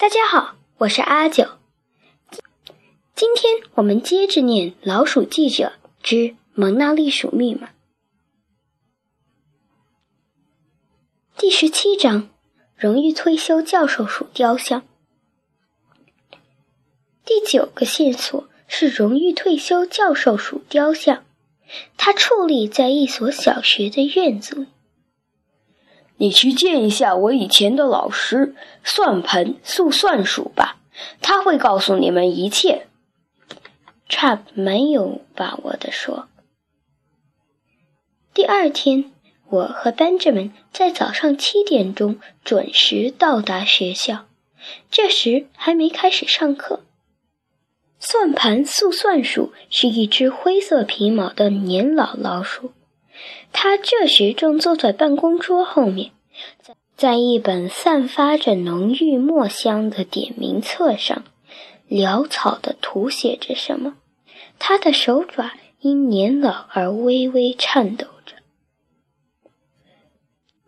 [0.00, 1.46] 大家好，我是阿九。
[3.14, 7.66] 今天我们接着念《老鼠记者之蒙娜丽鼠密码》
[11.36, 12.30] 第十七章：
[12.78, 14.82] 荣誉退休教授鼠雕像。
[17.26, 21.26] 第九个线索是荣誉退休教授鼠雕像，
[21.98, 24.66] 它矗立在一所小学的院子里。
[26.20, 30.76] 你去见一下我以前的老师算盘速算鼠吧，
[31.22, 32.86] 他会告诉你们一切。
[34.06, 36.28] Trap 没有把握地说。
[38.34, 39.10] 第二天，
[39.48, 44.26] 我和 Benjamin 在早上七点钟准时到达学校，
[44.90, 46.80] 这时还没开始上课。
[47.98, 52.72] 算盘速算鼠是一只灰色皮毛的年老老鼠。
[53.52, 56.12] 他这时正坐在办公桌后面，
[56.62, 61.24] 在在一本散发着浓郁墨香的点名册上，
[61.88, 63.96] 潦草地涂写着什么。
[64.58, 68.34] 他的手爪因年老而微微颤抖着。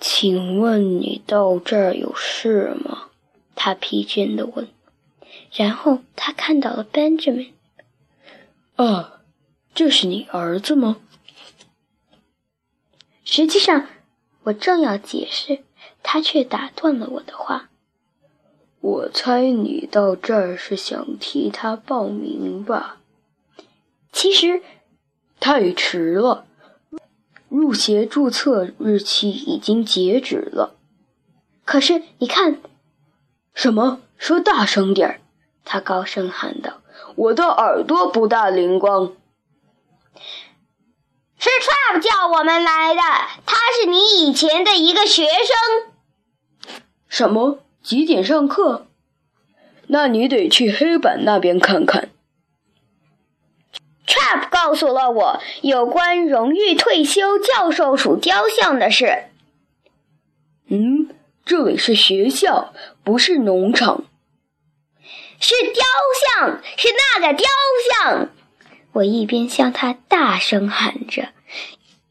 [0.00, 3.10] 请问你到这儿有事吗？
[3.54, 4.68] 他疲倦地问。
[5.52, 7.50] 然后他看到了 Benjamin。
[8.76, 9.20] 啊，
[9.74, 10.96] 这是你儿子吗？
[13.24, 13.86] 实际上，
[14.44, 15.64] 我正要解释，
[16.02, 17.70] 他却打断了我的话。
[18.80, 22.98] 我猜你到这儿是想替他报名吧？
[24.12, 24.62] 其实，
[25.40, 26.44] 太迟了，
[27.48, 30.76] 入学注册日期已经截止了。
[31.64, 32.60] 可是，你看，
[33.54, 34.02] 什么？
[34.18, 35.20] 说大声点儿！
[35.64, 36.82] 他高声喊道
[37.16, 39.14] ：“我的耳朵不大灵光。”
[41.38, 43.00] 是 Trap 叫我们来的，
[43.44, 46.80] 他是你以前的一个学生。
[47.08, 47.60] 什么？
[47.82, 48.86] 几点上课？
[49.88, 52.08] 那你得去黑板那边看看。
[54.06, 59.24] Trap 告诉了我有关荣誉退休教授鼠雕像的事。
[60.68, 61.10] 嗯，
[61.44, 64.04] 这里是学校，不是农场。
[65.38, 65.84] 是雕
[66.38, 67.46] 像，是那个雕
[67.90, 68.30] 像。
[68.94, 71.28] 我一边向他大声喊着，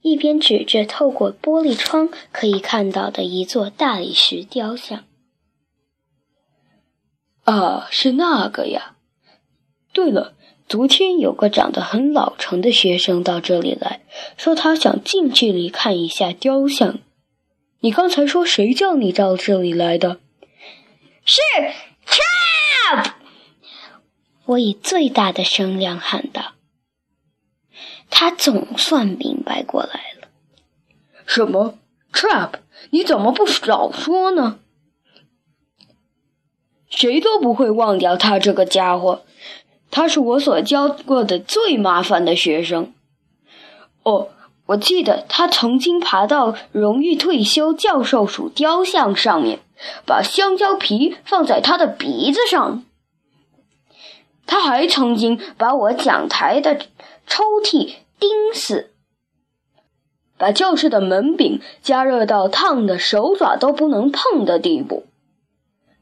[0.01, 5.05] 一边指着透过玻璃窗可以看到的一座大理石雕像。
[7.45, 8.95] 啊，是那个呀！
[9.93, 10.33] 对了，
[10.67, 14.01] 昨天有个长得很老成的学生到这里来
[14.37, 16.99] 说，他想近距离看一下雕像。
[17.79, 20.19] 你刚才说谁叫你到这里来的？
[21.25, 21.41] 是
[22.05, 23.13] Trap！
[24.45, 26.53] 我以最大的声量喊道。
[28.15, 30.27] 他总算明白过来了。
[31.25, 31.79] 什么
[32.13, 32.51] ？Trap？
[32.91, 34.59] 你怎么不早说呢？
[36.91, 39.23] 谁都不会忘掉他这个家伙，
[39.89, 42.93] 他是我所教过的最麻烦的学生。
[44.03, 44.29] 哦，
[44.67, 49.57] 我记得他曾经爬到荣誉退休教授鼠雕像上面，
[50.05, 52.85] 把香蕉皮放在他的鼻子上。
[54.45, 56.79] 他还曾经把我讲台的
[57.25, 57.95] 抽屉。
[58.23, 58.93] 钉死，
[60.37, 65.07] 把教室的门柄加热到烫的手爪都不能碰的地步。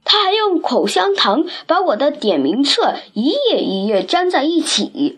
[0.04, 5.18] 他还用口香糖把我的点名册一页一页粘在一起，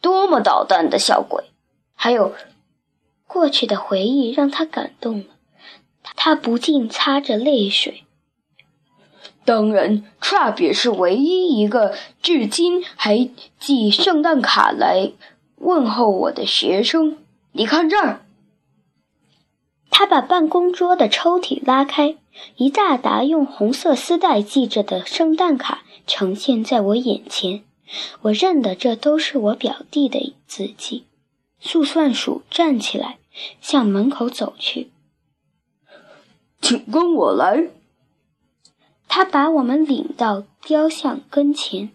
[0.00, 1.44] 多么捣蛋的小鬼！
[1.94, 2.34] 还有，
[3.28, 5.26] 过去的回忆让他感动了，
[6.16, 8.02] 他不禁擦着泪水。
[9.44, 13.30] 当然，Trap 是唯一一个至今还
[13.60, 15.12] 寄圣诞卡来。
[15.56, 17.18] 问候我的学生，
[17.52, 18.24] 你看这儿。
[19.90, 22.16] 他把办公桌的抽屉拉开，
[22.56, 27.64] 一大沓用红色丝带系着的圣诞卡呈现在我眼前。
[28.22, 31.06] 我认得这都是我表弟的字迹。
[31.58, 33.18] 速算鼠站起来，
[33.60, 34.90] 向门口走去。
[36.60, 37.68] 请跟我来。
[39.08, 41.90] 他把我们领到雕像跟前。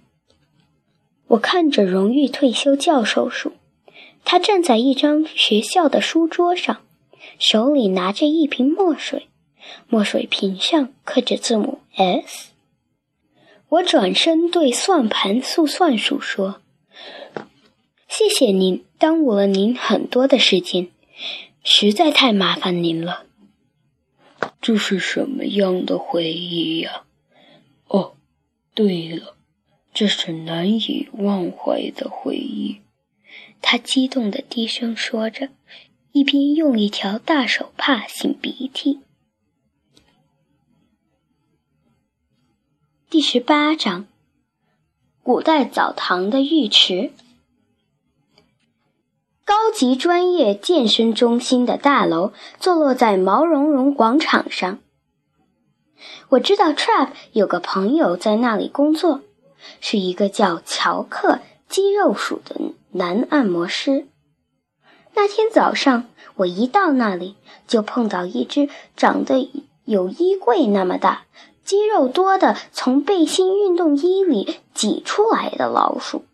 [1.32, 3.54] 我看着荣誉退休教授鼠，
[4.26, 6.82] 他站在一张学校的书桌上，
[7.40, 9.28] 手里拿着一瓶墨水，
[9.88, 12.50] 墨水瓶上刻着字母 S。
[13.70, 16.62] 我转身对算盘速算鼠说
[18.10, 20.90] ：“谢谢您，耽误了您很多的时间，
[21.64, 23.24] 实在太麻烦您了。”
[24.60, 27.04] 这是什么样的回忆呀？
[27.88, 28.16] 哦，
[28.74, 29.38] 对了。
[29.94, 32.82] 这是难以忘怀的回忆，
[33.62, 35.50] 他激动地低声说着，
[36.14, 39.02] 一边用一条大手帕擤鼻涕。
[43.10, 44.08] 第十八章：
[45.22, 47.12] 古代澡堂的浴池。
[49.44, 54.80] 高级专业健身中心的大楼坐落在毛茸茸广场上。
[56.30, 59.22] 我知道 Trap 有个朋友在那里工作，
[59.80, 62.56] 是一个叫乔克肌肉鼠的
[62.92, 64.08] 男按摩师。
[65.14, 67.36] 那天早上，我一到那里，
[67.68, 69.52] 就碰到一只长得
[69.86, 71.24] 有衣柜那么大。
[71.64, 76.26] 肌肉多的从背心运动衣里挤出来的老鼠，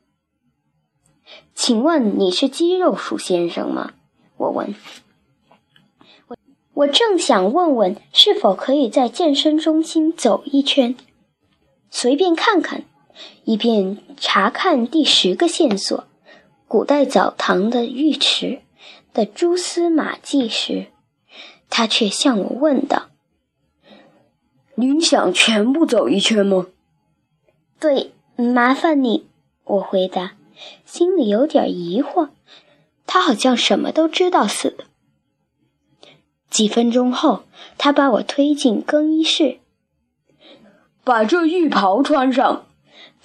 [1.54, 3.92] 请问你是肌肉鼠先生吗？
[4.38, 4.74] 我问。
[6.28, 6.38] 我
[6.74, 10.96] 我正想问问是否可以在健身中心走一圈，
[11.92, 12.86] 随便看看，
[13.44, 16.06] 以便查看第十个线索——
[16.68, 18.62] 古代澡堂的浴池
[19.14, 20.88] 的蛛丝马迹时，
[21.70, 23.08] 他却向我问道。
[24.76, 26.68] 您想全部走一圈吗？
[27.80, 29.26] 对，麻烦你。
[29.64, 30.36] 我回答，
[30.86, 32.30] 心里有点疑惑。
[33.08, 34.84] 他好像什么都知道似的。
[36.50, 37.44] 几分钟后，
[37.78, 39.60] 他把我推进更衣室，
[41.04, 42.67] 把这浴袍穿上。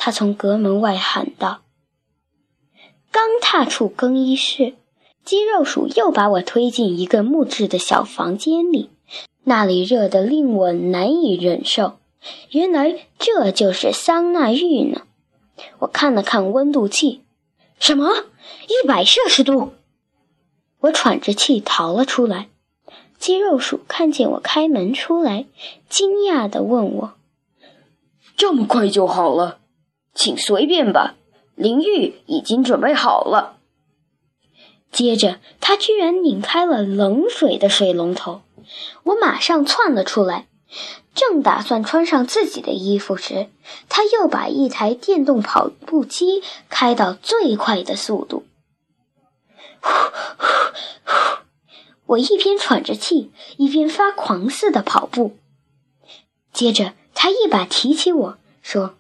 [0.05, 1.63] 他从阁门外喊道。
[3.13, 4.75] 刚踏出更衣室，
[5.25, 8.91] 肌肉鼠又把我推进一个木质的小房间里。
[9.45, 12.01] 那里热得令我难以忍受，
[12.51, 15.03] 原来这就是桑拿浴呢。
[15.79, 17.23] 我看了看温度计，
[17.79, 18.25] 什么？
[18.67, 19.75] 一百摄氏度！
[20.81, 22.49] 我喘着气逃了出来。
[23.21, 25.47] 肌肉鼠看见我开门出来，
[25.89, 27.15] 惊讶地问我
[28.37, 29.61] ：“这么快就好了？
[30.15, 31.15] 请随便吧，
[31.55, 33.59] 淋浴已经准备好了。”
[34.93, 38.43] 接着，他居然拧开了冷水的水龙头。
[39.05, 40.49] 我马上窜了出来，
[41.15, 43.49] 正打算穿上自己的衣服时，
[43.89, 48.45] 他又把一台电动跑步机开到最快的速度。
[49.81, 50.47] 呼呼
[51.05, 51.43] 呼！
[52.07, 55.37] 我一边喘着气，一边发狂似的跑步。
[56.53, 58.97] 接着，他一把提起我说：“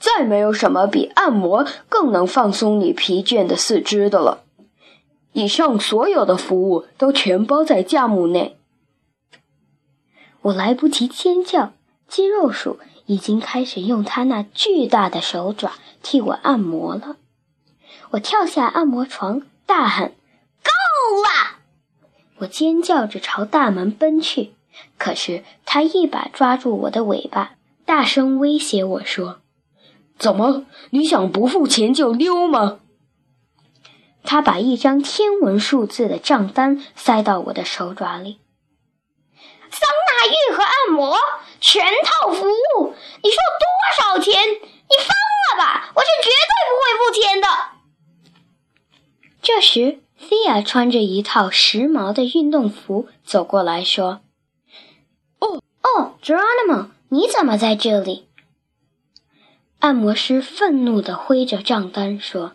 [0.00, 4.42] 再没有什么比按摩更能放松你疲倦的四肢的了。”
[5.32, 8.56] 以上所有的服务都全包在价目内。
[10.42, 11.72] 我来不及尖叫，
[12.08, 17.16] 肌肉鼠已经开始用它那巨大的手爪替我按摩了。
[18.10, 20.14] 我跳下按摩床，大喊
[20.64, 20.70] ：“够
[21.22, 21.58] 了！”
[22.38, 24.54] 我尖叫着朝大门奔去，
[24.98, 27.52] 可是他一把抓住我的尾巴，
[27.84, 29.40] 大声威胁我说
[30.20, 32.78] ：“怎么，你想不付钱就溜吗？”
[34.22, 38.38] 他把一张天文数字的账单塞到我的手爪里。
[39.70, 41.16] 桑拿浴和按摩
[41.58, 43.64] 全套服务，你说多
[43.96, 44.34] 少钱？
[44.52, 45.90] 你疯了吧？
[45.94, 47.48] 我是绝对不会付钱的。
[49.40, 54.20] 这时，菲亚穿着一套时髦的运动服走过来说
[55.40, 58.28] ：“哦哦，Geronimo，你怎么在这里？”
[59.80, 62.52] 按摩师愤怒地挥着账单说：“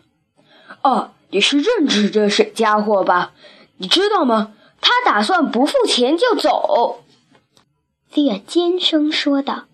[0.82, 3.32] 哦。”你是认识这水家伙吧？
[3.78, 4.54] 你知道吗？
[4.80, 7.02] 他打算不付钱就走。”
[8.08, 9.64] 菲亚尖声说道。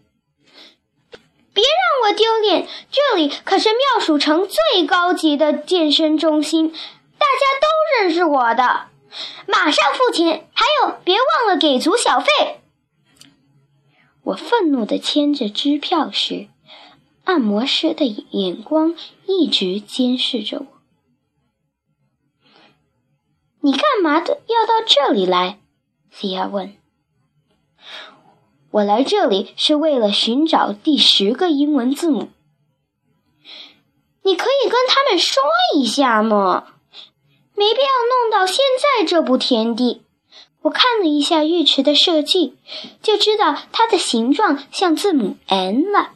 [1.53, 2.67] “别让我丢脸！
[2.91, 8.87] 这里可是妙鼠城最高级的健身中心，大家都认识我的。
[9.47, 12.63] 马上付钱，还有，别忘了给足小费。”
[14.25, 16.49] 我愤怒地牵着支票时，
[17.25, 18.95] 按摩师的眼光
[19.27, 20.67] 一直监视着我。
[23.61, 25.61] 你干嘛的要到这里来？
[26.11, 26.77] 西亚问。
[28.73, 32.31] 我来这里是为了寻找第十个英文字母。
[34.23, 35.43] 你可以跟他们说
[35.75, 36.75] 一下吗？
[37.55, 38.59] 没必要弄到现
[38.99, 40.03] 在这步田地。
[40.63, 42.57] 我看了一下浴池的设计，
[43.03, 46.15] 就知道它的形状像字母 N 了。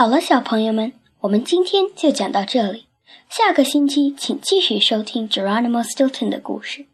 [0.00, 0.94] 好了，小朋友们。
[1.20, 2.86] 我们今天就讲到这里，
[3.28, 6.86] 下个星期请继续收听 Geronimo Stilton 的故事。